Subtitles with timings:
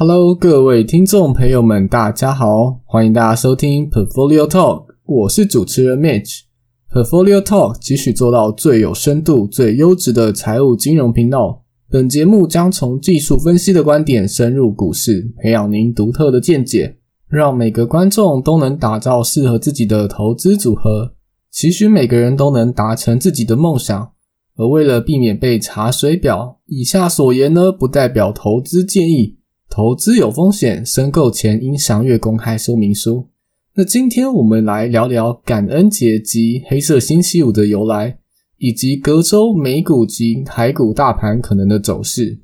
[0.00, 6.42] Hello，各位听众朋友们，大家好，欢迎大家收听 Portfolio Talk，我是主持人 Mitch。
[6.88, 11.64] Portfolio Talk 继续做到最有深度、最优质的财务金融频道。
[11.90, 21.14] 本节目将从技术分析的观点深入股市，培养您独特的见解，让每个观众都能打造适合自己的投资组合。
[21.50, 24.12] 期许每个人都能达成自己的梦想。
[24.54, 29.37] 而为了避免被查水表，以下所言呢，不代表投资建议。
[29.70, 33.28] 投资有风险，申购前应详阅公开说明书。
[33.74, 38.18] 那今天我们来聊聊感恩节及黑色星期五的由来，
[38.56, 42.40] 以及隔周美股及台股大盘可能的走势。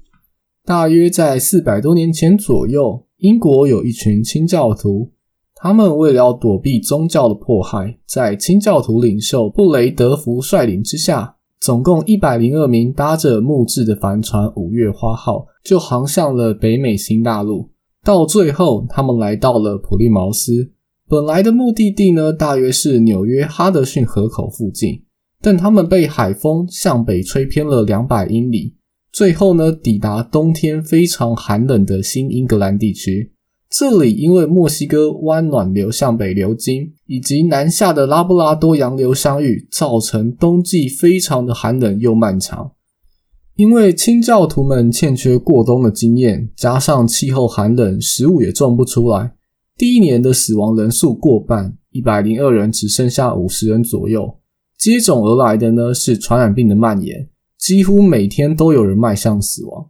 [0.64, 5.10] 大约在四百多年前左右，英国有一群清教徒，
[5.54, 11.36] 他们为了躲避宗教的迫害，在清教徒领袖布雷德福率领之下。
[11.60, 17.70] 总共一百零二名搭着木质的帆船“五月花号”就航向了北美新大陆。
[18.04, 20.70] 到最后，他们来到了普利茅斯。
[21.08, 25.02] 本来的目的地呢，大约是纽约哈德逊河口附近，
[25.40, 28.74] 但他们被海风向北吹偏了两百英里。
[29.10, 33.32] 最后呢，抵达冬天非常寒冷的新英格兰地区。
[33.70, 42.72] 这里因为墨西哥湾暖流向北流经，以及南下的拉布拉多洋流相遇，造成冬季非常的寒冷又漫长。
[43.56, 49.32] 因为清教徒们欠缺过冬的经验，加上气候寒冷，食物也种不出来。
[49.76, 54.38] 第一年的死亡人数过半，一百零二人只剩下五十人左右。
[54.76, 59.86] 接踵而来的呢是传染病的蔓延，几乎每天都有人迈向死亡。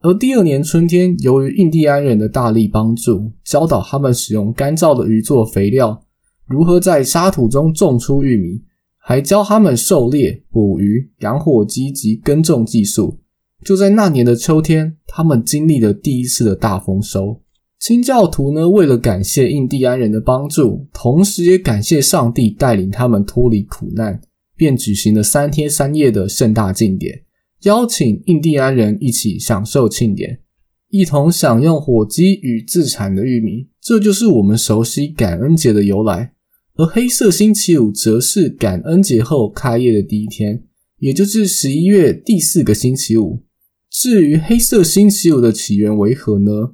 [0.00, 6.02] 而第二年春天，由于印第安人的大力帮助，教导他们使用干燥的鱼做肥料，
[6.46, 8.60] 如何在沙土中种出玉米，
[9.06, 13.20] 还教他们狩猎、捕鱼、养火鸡及耕种技术。
[13.62, 17.42] 就在那年的秋天，他们经历了第一次的大丰收。
[17.78, 24.18] 清教徒呢，为了感谢印第安人的帮助，同时也感谢上帝带领他们脱离苦难，
[24.56, 27.24] 便举行了三天三夜的盛大庆典。
[27.64, 30.40] 邀请印第安人一起享受庆典，
[30.88, 36.32] 一同享用火鸡与自产的玉米，这就是我们熟悉感恩节的由来。
[36.76, 40.64] 而黑色星期五则是感恩节后开业的第一天，
[40.98, 43.44] 也就是十一月第四个星期五。
[43.88, 46.72] 至于黑色星期五的起源为何呢？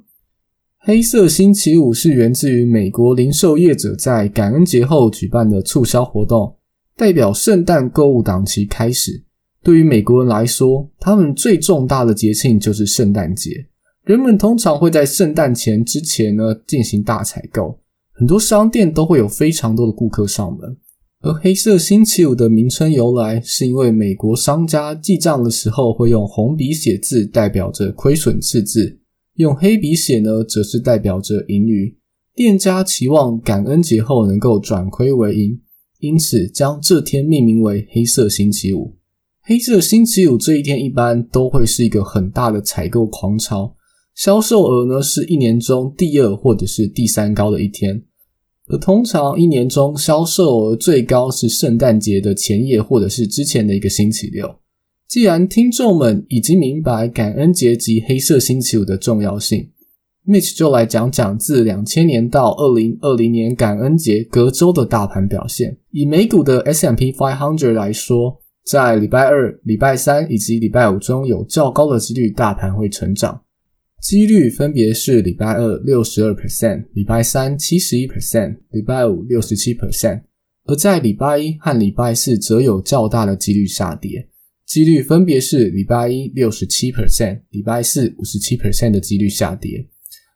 [0.79, 6.55] 黑色星期五是源自于美国零售业者在感恩节后举办的促销活动，
[6.97, 9.23] 代表圣诞购物档期开始。
[9.61, 13.67] 对于美国人来说，他们最重大的节庆就是圣诞节。
[14.03, 17.79] 人们通常会在圣诞前之前呢进行大采购，
[18.21, 20.77] 很多商店都会有非常多的顾客上门。
[21.21, 28.95] 而黑色星期五的名称由来，是因为美国商家记账的时候会用红笔写字，代表着亏损赤字；
[29.37, 31.97] 用黑笔写呢，则是代表着盈余。
[32.35, 35.59] 店家期望感恩节后能够转亏为盈，
[35.99, 38.95] 因此将这天命名为黑色星期五。
[39.41, 43.75] 黑色星期五这一天一般都会是一个很大的采购狂潮，
[44.13, 48.03] 销售额呢是一年中第二或者是第三高的一天。
[48.71, 54.55] 而通常一年中销售额最高是圣诞节的前夜或者是之前的一个星期六。
[55.07, 59.69] 既然听众们已经明白感恩节及黑色星期五的重要性
[60.25, 65.77] ，Mitch 就来讲讲自两千年到二零二零年感恩节隔周的大盘表现。
[65.91, 68.41] 以美股的 S M P Five Hundred 来说。
[68.63, 73.41] 在礼拜二、礼拜三以及礼拜五中有较高的几率大盘会成长，
[74.01, 80.23] 几率分别是礼拜二六十二 percent、礼拜三七十一 percent、礼拜五六十七 percent，
[80.65, 84.27] 而在礼拜一和礼拜四则有较大的几率下跌，
[84.65, 89.87] 几率分别是礼拜一六十七 percent、礼拜四五十七 percent 的几率下跌。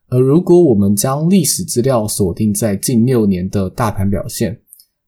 [0.10, 4.62] 而如果我们将历史资料锁定在近六年的大盘表现。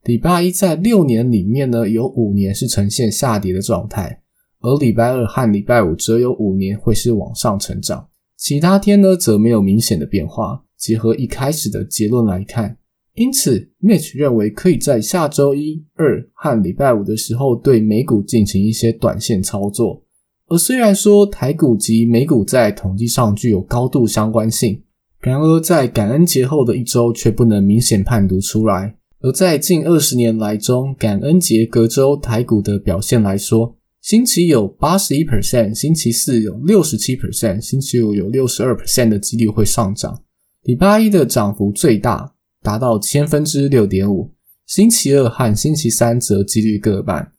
[0.04, 4.22] 礼拜一在六年里面呢，有五年是呈现下跌的状态，
[4.62, 10.64] 而礼拜二和礼拜五则有五年会是往上成长，其他天呢则没有明显的变化。
[10.78, 12.78] 结合一开始的结论来看，
[13.16, 20.04] 因此 Mitch 认为可以在下周一、二和礼拜五的时候对美股进行一些短线操作。
[20.50, 24.84] 而虽然说台股及美股在统计上具有高度相关性，
[25.20, 28.96] 然而在感恩节后的一周却不能明显判读出来。
[29.20, 33.77] 而在近二十年来中，感恩节隔周台股的表现来说，
[34.08, 40.24] 星期有八十一 percent，星期四有六十七 percent，星期五有六十二 percent 的几率会上涨。
[40.64, 42.34] 礼拜一的涨幅最大，
[42.64, 44.34] 达到千分之六点五。
[44.66, 47.34] 星期二和星期三则几率各半。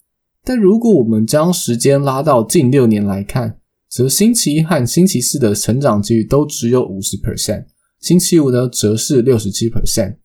[0.45, 7.65] 但如果我们将时间拉到近六年来看，则星期一和星期四的成长几率都只有五十 percent，
[7.99, 10.17] 星期五呢则是六十七 percent。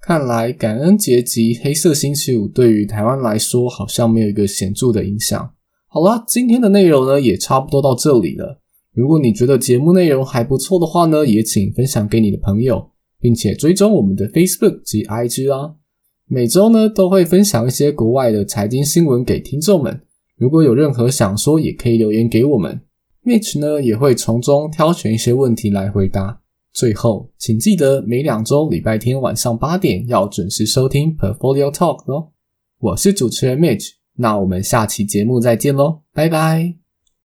[0.00, 5.52] 看来感恩节及黑色星期五对于台湾来说好像没有一个显著的影响。
[5.94, 8.60] 好啦，今天的内容呢也差不多到这里了。
[8.92, 15.76] 如果你觉得节目内容还不错的话呢，也请分享给你的朋友，并且追踪我们的 Facebook 及 IG 啦。
[16.26, 20.00] 每周呢都会分享一些国外的财经新闻给听众们。
[20.36, 22.80] 如果有任何想说，也可以留言给我们
[23.24, 26.40] ，Mitch 呢也会从中挑选一些问题来回答。
[26.72, 32.32] 最后，请记得每两周礼拜天晚上八点要准时收听 Portfolio Talk 哦。
[32.80, 36.83] 我是主持人 Mitch，那我们下期节目再见喽，拜拜。